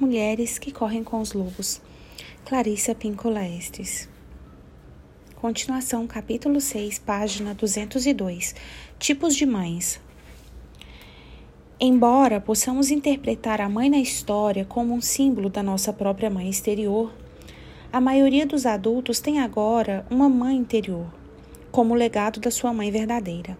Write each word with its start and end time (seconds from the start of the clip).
mulheres 0.00 0.58
que 0.58 0.72
correm 0.72 1.04
com 1.04 1.20
os 1.20 1.34
lobos. 1.34 1.80
Clarissa 2.46 2.94
Pincola 2.94 3.46
Estes. 3.46 4.08
Continuação, 5.36 6.06
capítulo 6.06 6.58
6, 6.58 6.98
página 7.00 7.52
202. 7.52 8.54
Tipos 8.98 9.36
de 9.36 9.44
mães. 9.44 10.00
Embora 11.78 12.40
possamos 12.40 12.90
interpretar 12.90 13.60
a 13.60 13.68
mãe 13.68 13.90
na 13.90 13.98
história 13.98 14.64
como 14.64 14.94
um 14.94 15.02
símbolo 15.02 15.50
da 15.50 15.62
nossa 15.62 15.92
própria 15.92 16.30
mãe 16.30 16.48
exterior, 16.48 17.12
a 17.92 18.00
maioria 18.00 18.46
dos 18.46 18.64
adultos 18.64 19.20
tem 19.20 19.38
agora 19.38 20.06
uma 20.10 20.28
mãe 20.28 20.56
interior, 20.56 21.12
como 21.70 21.94
legado 21.94 22.40
da 22.40 22.50
sua 22.50 22.72
mãe 22.72 22.90
verdadeira. 22.90 23.56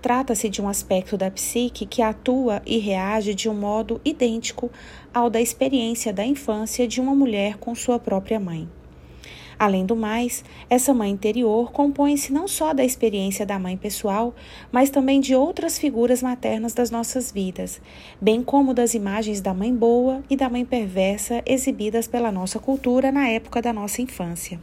Trata-se 0.00 0.48
de 0.48 0.62
um 0.62 0.68
aspecto 0.68 1.16
da 1.16 1.30
psique 1.30 1.84
que 1.84 2.00
atua 2.00 2.62
e 2.64 2.78
reage 2.78 3.34
de 3.34 3.48
um 3.48 3.54
modo 3.54 4.00
idêntico 4.04 4.70
ao 5.12 5.28
da 5.28 5.40
experiência 5.40 6.12
da 6.12 6.24
infância 6.24 6.88
de 6.88 7.00
uma 7.00 7.14
mulher 7.14 7.58
com 7.58 7.74
sua 7.74 7.98
própria 7.98 8.40
mãe. 8.40 8.68
Além 9.60 9.84
do 9.84 9.94
mais, 9.94 10.42
essa 10.70 10.94
mãe 10.94 11.10
interior 11.10 11.70
compõe-se 11.70 12.32
não 12.32 12.48
só 12.48 12.72
da 12.72 12.82
experiência 12.82 13.44
da 13.44 13.58
mãe 13.58 13.76
pessoal, 13.76 14.34
mas 14.72 14.88
também 14.88 15.20
de 15.20 15.34
outras 15.34 15.78
figuras 15.78 16.22
maternas 16.22 16.72
das 16.72 16.90
nossas 16.90 17.30
vidas, 17.30 17.78
bem 18.18 18.42
como 18.42 18.72
das 18.72 18.94
imagens 18.94 19.42
da 19.42 19.52
mãe 19.52 19.74
boa 19.74 20.24
e 20.30 20.36
da 20.36 20.48
mãe 20.48 20.64
perversa 20.64 21.42
exibidas 21.44 22.08
pela 22.08 22.32
nossa 22.32 22.58
cultura 22.58 23.12
na 23.12 23.28
época 23.28 23.60
da 23.60 23.70
nossa 23.70 24.00
infância. 24.00 24.58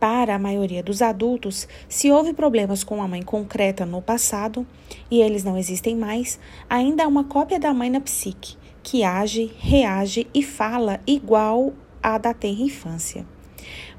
Para 0.00 0.34
a 0.34 0.38
maioria 0.38 0.82
dos 0.82 1.02
adultos, 1.02 1.68
se 1.86 2.10
houve 2.10 2.32
problemas 2.32 2.82
com 2.82 3.02
a 3.02 3.06
mãe 3.06 3.20
concreta 3.20 3.84
no 3.84 4.00
passado 4.00 4.66
e 5.10 5.20
eles 5.20 5.44
não 5.44 5.58
existem 5.58 5.94
mais, 5.94 6.40
ainda 6.70 7.04
há 7.04 7.06
uma 7.06 7.24
cópia 7.24 7.60
da 7.60 7.74
mãe 7.74 7.90
na 7.90 8.00
psique, 8.00 8.56
que 8.82 9.04
age, 9.04 9.52
reage 9.58 10.26
e 10.32 10.42
fala 10.42 11.00
igual 11.06 11.74
à 12.02 12.16
da 12.16 12.32
tenra 12.32 12.62
infância. 12.62 13.26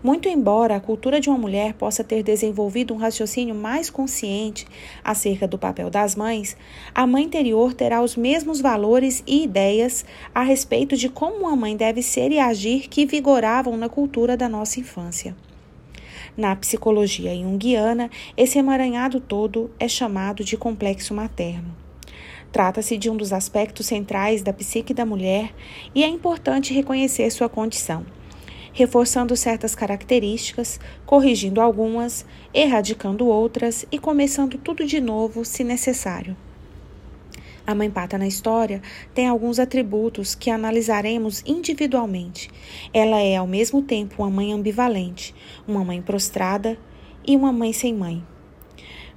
Muito 0.02 0.28
embora 0.28 0.76
a 0.76 0.80
cultura 0.80 1.20
de 1.20 1.30
uma 1.30 1.38
mulher 1.38 1.76
possa 1.76 2.04
ter 2.04 2.24
desenvolvido 2.24 2.96
um 2.96 2.98
raciocínio 2.98 3.54
mais 3.54 3.88
consciente 3.88 4.66
acerca 5.04 5.48
do 5.48 5.60
papel 5.60 5.92
das 5.92 6.16
mães, 6.16 6.58
a 6.96 7.06
mãe 7.06 7.26
interior 7.26 7.76
terá 7.76 8.02
os 8.02 8.16
mesmos 8.16 8.60
valores 8.60 9.24
e 9.28 9.44
ideias 9.44 10.04
a 10.34 10.42
respeito 10.42 10.98
de 10.98 11.10
como 11.10 11.46
uma 11.46 11.56
mãe 11.56 11.78
deve 11.78 12.02
ser 12.02 12.32
e 12.32 12.40
agir 12.40 12.88
que 12.90 13.06
vigoravam 13.06 13.78
na 13.78 13.88
cultura 13.88 14.36
da 14.36 14.50
nossa 14.50 14.80
infância. 14.80 15.36
Na 16.36 16.56
psicologia 16.56 17.36
junguiana, 17.36 18.10
esse 18.36 18.58
emaranhado 18.58 19.20
todo 19.20 19.72
é 19.80 19.88
chamado 19.88 20.44
de 20.44 20.58
complexo 20.58 21.14
materno. 21.14 21.76
Trata-se 22.52 22.98
de 22.98 23.10
um 23.10 23.16
dos 23.16 23.32
aspectos 23.32 23.86
centrais 23.86 24.42
da 24.42 24.52
psique 24.52 24.94
da 24.94 25.06
mulher 25.06 25.54
e 25.96 26.04
é 26.04 26.08
importante 26.08 26.74
reconhecer 26.74 27.30
sua 27.32 27.48
condição, 27.48 28.06
reforçando 28.74 29.36
certas 29.38 29.74
características, 29.74 30.80
corrigindo 31.06 31.62
algumas, 31.62 32.26
erradicando 32.54 33.28
outras 33.28 33.86
e 33.92 33.98
começando 33.98 34.58
tudo 34.58 34.86
de 34.86 35.00
novo 35.00 35.46
se 35.46 35.64
necessário. 35.64 36.36
A 37.66 37.76
mãe 37.76 37.90
pata 37.90 38.18
na 38.18 38.28
história 38.28 38.82
tem 39.14 39.28
alguns 39.28 39.60
atributos 39.60 40.34
que 40.34 40.50
analisaremos 40.50 41.44
individualmente. 41.46 42.50
Ela 42.94 43.20
é 43.22 43.38
ao 43.38 43.46
mesmo 43.46 43.82
tempo 43.82 44.24
uma 44.24 44.32
mãe 44.32 44.52
ambivalente, 44.52 45.34
uma 45.68 45.84
mãe 45.84 46.02
prostrada 46.02 46.78
e 47.26 47.36
uma 47.36 47.52
mãe 47.52 47.72
sem 47.72 47.94
mãe. 47.94 48.24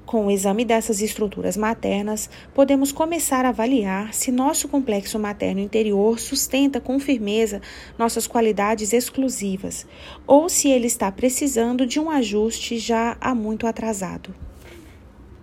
Com 0.05 0.27
o 0.27 0.31
exame 0.31 0.67
dessas 0.67 1.01
estruturas 1.01 1.57
maternas, 1.57 2.29
podemos 2.53 2.93
começar 2.93 3.47
a 3.47 3.49
avaliar 3.49 4.13
se 4.13 4.31
nosso 4.31 4.69
complexo 4.69 5.19
materno 5.19 5.61
interior 5.61 6.21
sustenta 6.21 6.79
com 6.79 7.01
firmeza 7.01 7.63
nossas 7.99 8.27
qualidades 8.27 8.93
exclusivas 8.93 9.87
ou 10.27 10.51
se 10.51 10.69
ele 10.69 10.87
está 10.87 11.11
precisando 11.11 11.87
de 11.87 11.99
um 11.99 12.11
ajuste 12.11 12.79
já 12.79 13.17
há 13.19 13.35
muito 13.35 13.67
atrasado. 13.67 14.44